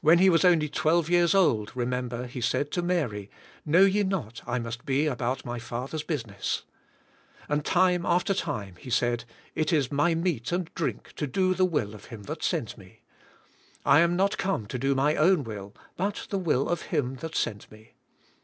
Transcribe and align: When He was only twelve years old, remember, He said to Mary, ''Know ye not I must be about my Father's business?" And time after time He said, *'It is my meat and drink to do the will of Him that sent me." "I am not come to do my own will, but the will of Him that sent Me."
When 0.00 0.18
He 0.18 0.28
was 0.28 0.44
only 0.44 0.68
twelve 0.68 1.08
years 1.08 1.36
old, 1.36 1.70
remember, 1.76 2.26
He 2.26 2.40
said 2.40 2.72
to 2.72 2.82
Mary, 2.82 3.30
''Know 3.64 3.84
ye 3.84 4.02
not 4.02 4.42
I 4.44 4.58
must 4.58 4.84
be 4.84 5.06
about 5.06 5.44
my 5.44 5.60
Father's 5.60 6.02
business?" 6.02 6.64
And 7.48 7.64
time 7.64 8.04
after 8.04 8.34
time 8.34 8.74
He 8.80 8.90
said, 8.90 9.22
*'It 9.54 9.72
is 9.72 9.92
my 9.92 10.16
meat 10.16 10.50
and 10.50 10.68
drink 10.74 11.12
to 11.14 11.28
do 11.28 11.54
the 11.54 11.64
will 11.64 11.94
of 11.94 12.06
Him 12.06 12.24
that 12.24 12.42
sent 12.42 12.76
me." 12.76 13.02
"I 13.86 14.00
am 14.00 14.16
not 14.16 14.36
come 14.36 14.66
to 14.66 14.80
do 14.80 14.96
my 14.96 15.14
own 15.14 15.44
will, 15.44 15.74
but 15.96 16.26
the 16.30 16.38
will 16.38 16.68
of 16.68 16.82
Him 16.90 17.14
that 17.20 17.36
sent 17.36 17.70
Me." 17.70 17.92